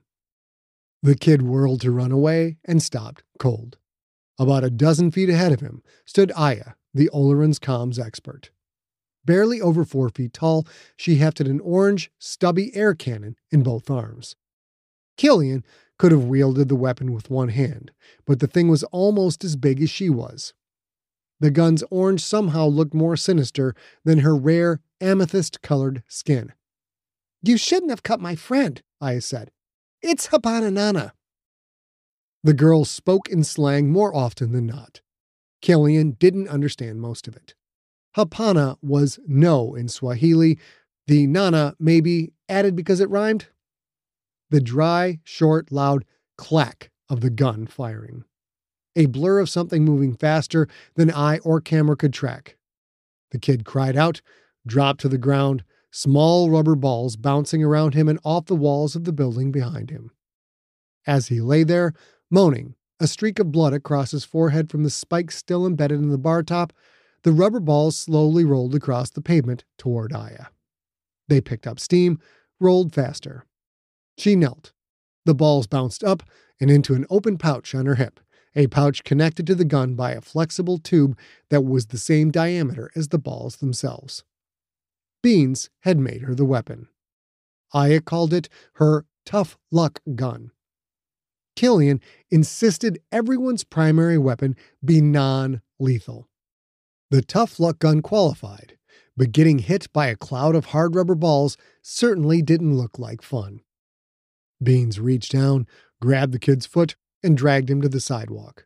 [1.01, 3.77] The kid whirled to run away and stopped cold.
[4.37, 8.51] About a dozen feet ahead of him stood Aya, the Oleron's comms expert.
[9.25, 10.65] Barely over four feet tall,
[10.95, 14.35] she hefted an orange, stubby air cannon in both arms.
[15.19, 15.65] Killian
[15.97, 17.91] could have wielded the weapon with one hand,
[18.25, 20.53] but the thing was almost as big as she was.
[21.41, 26.53] The gun's orange somehow looked more sinister than her rare amethyst colored skin.
[27.43, 29.51] You shouldn't have cut my friend, Aya said.
[30.01, 31.11] It's Hapananana.
[32.41, 35.01] The girl spoke in slang more often than not.
[35.61, 37.55] Killian didn't understand most of it.
[38.15, 40.57] Hapana was no in Swahili,
[41.07, 43.47] the nana maybe added because it rhymed.
[44.49, 46.05] The dry, short, loud
[46.37, 48.23] clack of the gun firing.
[48.95, 52.57] A blur of something moving faster than eye or camera could track.
[53.31, 54.21] The kid cried out,
[54.65, 59.03] dropped to the ground, small rubber balls bouncing around him and off the walls of
[59.03, 60.11] the building behind him.
[61.05, 61.93] As he lay there,
[62.29, 66.17] moaning, a streak of blood across his forehead from the spike still embedded in the
[66.17, 66.73] bar top,
[67.23, 70.45] the rubber balls slowly rolled across the pavement toward Aya.
[71.27, 72.19] They picked up steam,
[72.59, 73.45] rolled faster.
[74.19, 74.73] She knelt.
[75.23, 76.23] The balls bounced up
[76.59, 78.19] and into an open pouch on her hip,
[78.53, 81.17] a pouch connected to the gun by a flexible tube
[81.49, 84.25] that was the same diameter as the balls themselves.
[85.23, 86.89] Beans had made her the weapon.
[87.73, 90.51] Aya called it her tough luck gun.
[91.55, 96.27] Killian insisted everyone's primary weapon be non lethal.
[97.09, 98.77] The tough luck gun qualified,
[99.15, 103.61] but getting hit by a cloud of hard rubber balls certainly didn't look like fun.
[104.61, 105.67] Beans reached down,
[106.01, 108.65] grabbed the kid's foot, and dragged him to the sidewalk.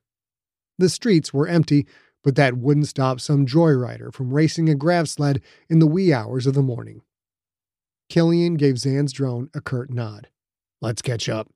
[0.78, 1.88] The streets were empty,
[2.24, 6.48] but that wouldn't stop some joyrider from racing a grav sled in the wee hours
[6.48, 7.02] of the morning.
[8.10, 10.30] Killian gave Zan's drone a curt nod.
[10.82, 11.50] Let's catch up.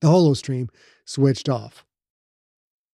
[0.00, 0.68] The holostream
[1.04, 1.84] switched off.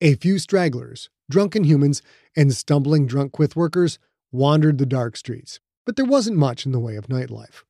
[0.00, 2.02] A few stragglers, drunken humans,
[2.36, 3.98] and stumbling drunk Quyth workers
[4.32, 7.64] wandered the dark streets, but there wasn't much in the way of nightlife.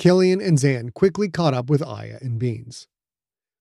[0.00, 2.88] Killian and Zan quickly caught up with Aya and Beans.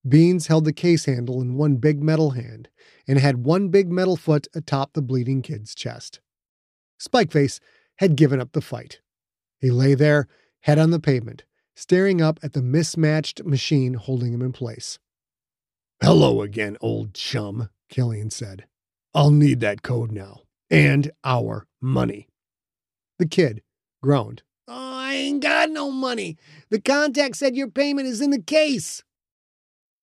[0.07, 2.69] Beans held the case handle in one big metal hand
[3.05, 6.21] and had one big metal foot atop the bleeding kid's chest.
[6.97, 7.59] Spikeface
[7.97, 9.01] had given up the fight.
[9.59, 10.29] He lay there,
[10.61, 11.43] head on the pavement,
[11.75, 14.97] staring up at the mismatched machine holding him in place.
[16.01, 18.65] Hello again, old chum, Killian said.
[19.13, 20.43] I'll need that code now.
[20.69, 22.29] And our money.
[23.17, 23.61] The kid
[24.01, 24.43] groaned.
[24.69, 26.37] Oh, I ain't got no money.
[26.69, 29.03] The contact said your payment is in the case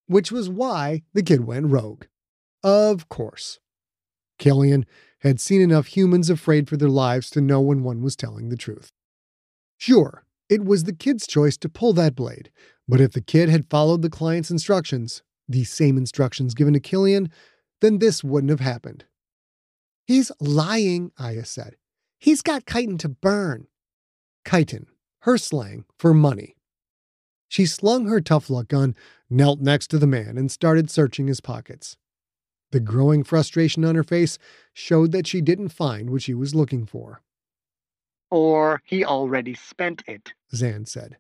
[0.07, 2.05] which was why the kid went rogue.
[2.63, 3.59] Of course.
[4.39, 4.87] Killian
[5.21, 8.57] had seen enough humans afraid for their lives to know when one was telling the
[8.57, 8.93] truth.
[9.77, 12.51] Sure, it was the kid's choice to pull that blade,
[12.87, 17.31] but if the kid had followed the client's instructions, the same instructions given to Killian,
[17.81, 19.05] then this wouldn't have happened.
[20.07, 21.77] He's lying, Aya said.
[22.19, 23.67] He's got chitin to burn.
[24.49, 24.87] Chitin,
[25.21, 26.57] her slang for money.
[27.49, 28.95] She slung her tough luck gun
[29.29, 31.97] knelt next to the man, and started searching his pockets.
[32.73, 34.39] The growing frustration on her face
[34.73, 37.23] showed that she didn't find what she was looking for.
[38.31, 41.17] Or he already spent it, Zan said.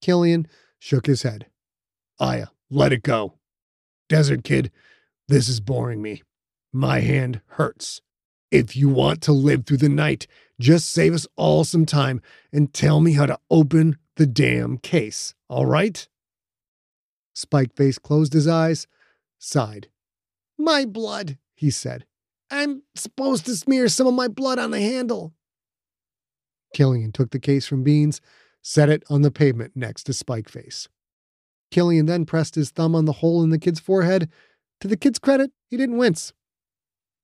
[0.00, 0.46] Killian
[0.78, 1.46] shook his head.
[2.18, 3.34] Aya, let it go.
[4.08, 4.70] Desert Kid,
[5.28, 6.22] this is boring me.
[6.72, 8.00] My hand hurts.
[8.50, 10.26] If you want to live through the night,
[10.60, 12.20] just save us all some time
[12.52, 16.08] and tell me how to open the damn case, all right?
[17.36, 18.86] Spikeface closed his eyes,
[19.38, 19.88] sighed.
[20.56, 22.06] My blood, he said.
[22.50, 25.34] I'm supposed to smear some of my blood on the handle.
[26.74, 28.20] Killian took the case from Beans,
[28.62, 30.88] set it on the pavement next to Spikeface.
[31.70, 34.30] Killian then pressed his thumb on the hole in the kid's forehead.
[34.80, 36.32] To the kid's credit, he didn't wince.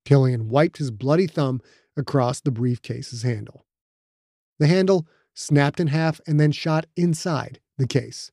[0.05, 1.61] Killian wiped his bloody thumb
[1.95, 3.65] across the briefcase's handle.
[4.59, 8.31] The handle snapped in half and then shot inside the case.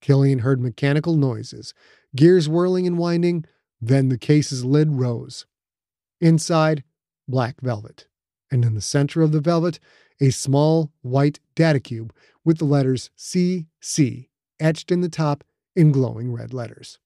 [0.00, 1.74] Killian heard mechanical noises,
[2.16, 3.44] gears whirling and winding,
[3.80, 5.46] then the case's lid rose.
[6.20, 6.84] Inside,
[7.28, 8.06] black velvet,
[8.50, 9.78] and in the center of the velvet,
[10.20, 12.12] a small white data cube
[12.44, 15.44] with the letters CC etched in the top
[15.74, 16.98] in glowing red letters.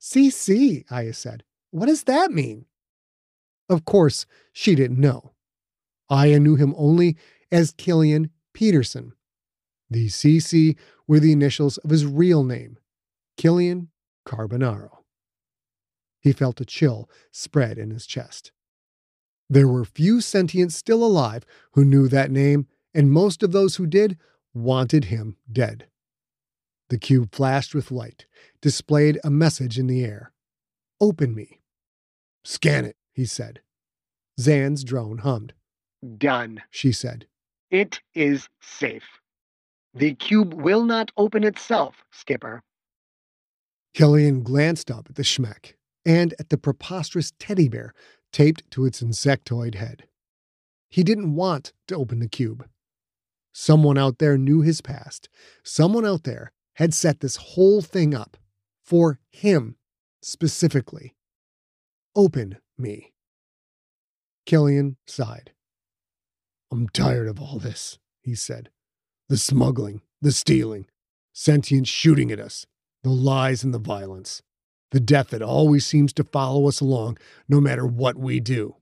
[0.00, 1.44] CC, Aya said.
[1.72, 2.66] What does that mean?
[3.68, 5.32] Of course, she didn't know.
[6.10, 7.16] Aya knew him only
[7.50, 9.14] as Killian Peterson.
[9.90, 10.76] The CC
[11.08, 12.78] were the initials of his real name,
[13.38, 13.88] Killian
[14.26, 14.98] Carbonaro.
[16.20, 18.52] He felt a chill spread in his chest.
[19.48, 23.86] There were few sentients still alive who knew that name, and most of those who
[23.86, 24.18] did
[24.52, 25.86] wanted him dead.
[26.90, 28.26] The cube flashed with light,
[28.60, 30.32] displayed a message in the air.
[31.00, 31.61] Open me.
[32.44, 33.60] Scan it, he said.
[34.40, 35.52] Zan's drone hummed.
[36.18, 37.26] Done, she said.
[37.70, 39.20] It is safe.
[39.94, 42.62] The cube will not open itself, Skipper.
[43.94, 45.74] Killian glanced up at the Schmeck
[46.04, 47.92] and at the preposterous teddy bear
[48.32, 50.04] taped to its insectoid head.
[50.88, 52.66] He didn't want to open the cube.
[53.52, 55.28] Someone out there knew his past.
[55.62, 58.38] Someone out there had set this whole thing up
[58.82, 59.76] for him
[60.22, 61.14] specifically.
[62.14, 63.12] Open me.
[64.44, 65.52] Killian sighed.
[66.70, 68.70] I'm tired of all this, he said.
[69.28, 70.86] The smuggling, the stealing,
[71.32, 72.66] sentient shooting at us,
[73.02, 74.42] the lies and the violence,
[74.90, 77.16] the death that always seems to follow us along
[77.48, 78.76] no matter what we do.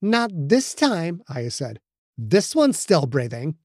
[0.00, 1.78] Not this time, Aya said.
[2.16, 3.56] This one's still breathing.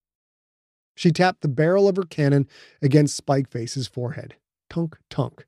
[0.95, 2.47] She tapped the barrel of her cannon
[2.82, 4.36] against Spikeface's forehead.
[4.69, 5.45] Tunk, tunk.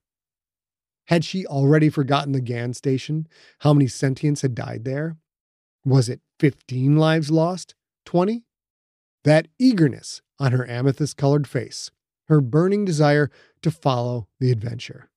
[1.08, 3.28] Had she already forgotten the GAN station?
[3.60, 5.18] How many sentients had died there?
[5.86, 7.76] Was it 15 lives lost?
[8.06, 8.44] 20?
[9.24, 11.92] That eagerness on her amethyst colored face,
[12.28, 13.32] her burning desire
[13.62, 15.10] to follow the adventure.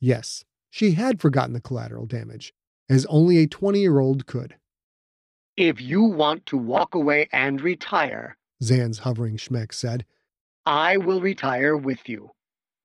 [0.00, 2.54] Yes, she had forgotten the collateral damage,
[2.88, 4.56] as only a 20 year old could.
[5.56, 10.04] If you want to walk away and retire, Zan's hovering Schmeck said,
[10.64, 12.30] I will retire with you.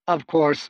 [0.08, 0.70] Of course,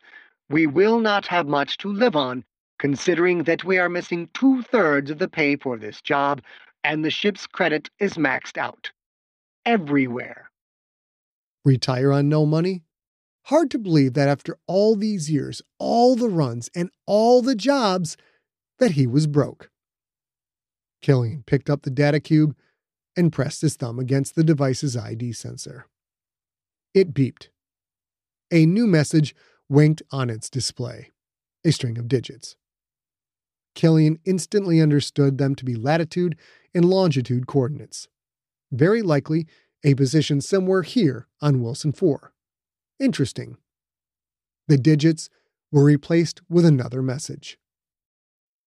[0.54, 2.44] we will not have much to live on,
[2.78, 6.44] considering that we are missing two thirds of the pay for this job,
[6.84, 8.92] and the ship's credit is maxed out.
[9.66, 10.52] Everywhere.
[11.66, 12.84] Retire on no money?
[13.46, 18.16] Hard to believe that after all these years, all the runs, and all the jobs,
[18.78, 19.72] that he was broke.
[21.02, 22.56] Killian picked up the data cube
[23.18, 25.88] and pressed his thumb against the device's ID sensor.
[26.94, 27.48] It beeped.
[28.52, 29.34] A new message
[29.70, 31.10] winked on its display
[31.66, 32.56] a string of digits.
[33.76, 36.38] Killian instantly understood them to be latitude
[36.74, 38.08] and longitude coordinates.
[38.72, 39.48] Very likely
[39.84, 42.34] a position somewhere here on Wilson 4.
[43.00, 43.58] Interesting.
[44.68, 45.30] The digits
[45.72, 47.58] were replaced with another message.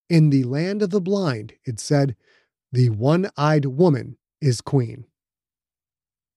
[0.08, 2.16] In the land of the blind, it said,
[2.72, 5.06] the one eyed woman is queen.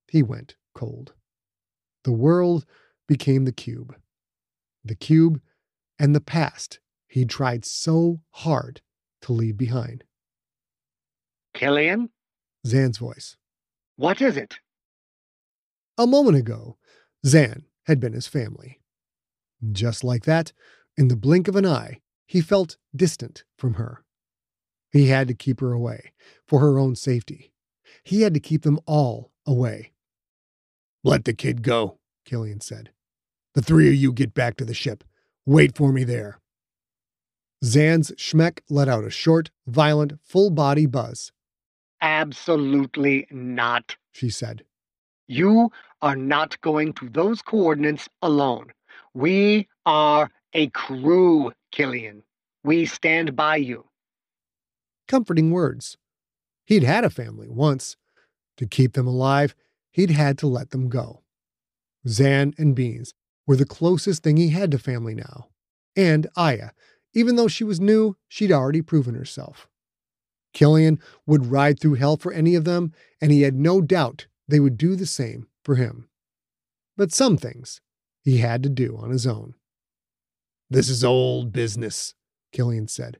[0.07, 1.13] He went cold.
[2.03, 2.65] The world
[3.07, 3.95] became the cube.
[4.83, 5.41] The cube
[5.97, 8.81] and the past he'd tried so hard
[9.21, 10.03] to leave behind.
[11.53, 12.09] Killian?
[12.65, 13.35] Zan's voice.
[13.95, 14.59] What is it?
[15.97, 16.77] A moment ago,
[17.25, 18.79] Zan had been his family.
[19.71, 20.53] Just like that,
[20.97, 24.03] in the blink of an eye, he felt distant from her.
[24.91, 26.13] He had to keep her away
[26.47, 27.51] for her own safety.
[28.03, 29.91] He had to keep them all away.
[31.03, 32.91] Let the kid go, Killian said.
[33.55, 35.03] The three of you get back to the ship.
[35.45, 36.39] Wait for me there.
[37.63, 41.31] Zan's Schmeck let out a short, violent, full body buzz.
[42.01, 44.63] Absolutely not, she said.
[45.27, 45.71] You
[46.01, 48.71] are not going to those coordinates alone.
[49.13, 52.23] We are a crew, Killian.
[52.63, 53.85] We stand by you.
[55.07, 55.97] Comforting words.
[56.65, 57.97] He'd had a family once.
[58.57, 59.55] To keep them alive,
[59.91, 61.23] he'd had to let them go.
[62.07, 63.13] Zan and Beans
[63.49, 65.47] were the closest thing he had to family now.
[65.95, 66.69] And Aya,
[67.15, 69.67] even though she was new, she'd already proven herself.
[70.53, 74.59] Killian would ride through hell for any of them, and he had no doubt they
[74.59, 76.07] would do the same for him.
[76.95, 77.81] But some things
[78.21, 79.55] he had to do on his own.
[80.69, 82.13] This is old business,
[82.51, 83.17] Killian said,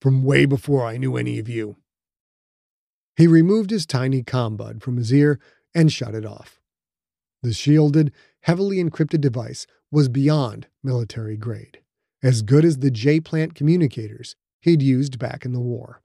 [0.00, 1.78] from way before I knew any of you.
[3.16, 5.40] He removed his tiny combud from his ear
[5.74, 6.60] and shut it off.
[7.44, 11.80] The shielded, heavily encrypted device was beyond military grade,
[12.22, 16.00] as good as the J plant communicators he'd used back in the war.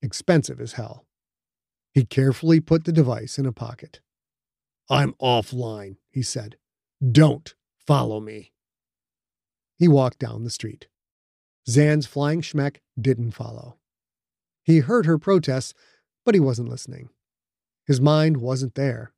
[0.00, 1.06] Expensive as hell.
[1.92, 3.98] He carefully put the device in a pocket.
[4.88, 6.56] I'm offline, he said.
[7.04, 8.52] Don't follow me.
[9.76, 10.86] He walked down the street.
[11.68, 13.78] Zan's flying schmeck didn't follow.
[14.62, 15.74] He heard her protests,
[16.24, 17.08] but he wasn't listening.
[17.88, 19.12] His mind wasn't there.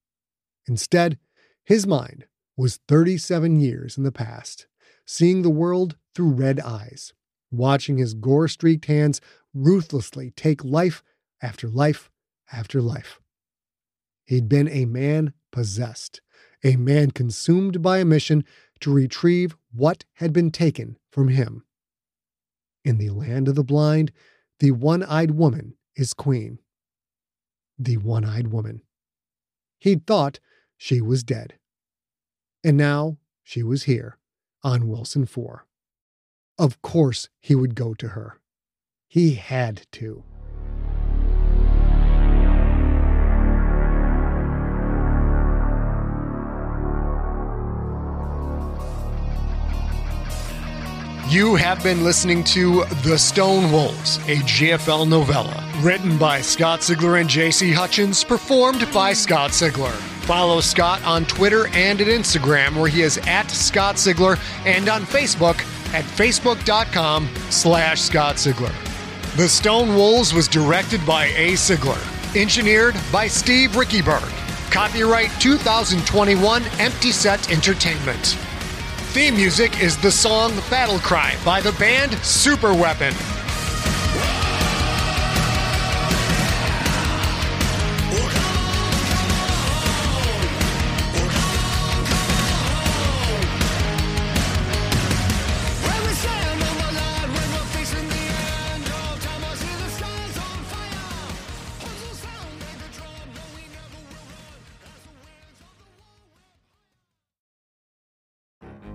[0.66, 1.18] Instead,
[1.64, 4.66] his mind was 37 years in the past,
[5.06, 7.12] seeing the world through red eyes,
[7.50, 9.20] watching his gore streaked hands
[9.54, 11.02] ruthlessly take life
[11.40, 12.10] after life
[12.52, 13.20] after life.
[14.24, 16.20] He'd been a man possessed,
[16.62, 18.44] a man consumed by a mission
[18.80, 21.64] to retrieve what had been taken from him.
[22.84, 24.12] In the land of the blind,
[24.58, 26.58] the one eyed woman is Queen,
[27.78, 28.82] the one eyed woman.
[29.78, 30.40] He'd thought
[30.82, 31.54] she was dead.
[32.64, 34.18] And now she was here
[34.64, 35.64] on Wilson 4.
[36.58, 38.40] Of course, he would go to her.
[39.06, 40.24] He had to.
[51.28, 57.20] You have been listening to The Stone Wolves, a GFL novella, written by Scott Sigler
[57.20, 60.11] and JC Hutchins, performed by Scott Sigler.
[60.22, 65.02] Follow Scott on Twitter and at Instagram, where he is at Scott Sigler, and on
[65.02, 65.60] Facebook
[65.92, 68.72] at facebook.com slash Scott Sigler.
[69.36, 71.52] The Stone Wolves was directed by A.
[71.52, 72.00] Sigler,
[72.36, 74.30] engineered by Steve Riekeberg.
[74.70, 78.36] Copyright 2021 Empty Set Entertainment.
[79.12, 82.72] Theme music is the song Battle Cry by the band Super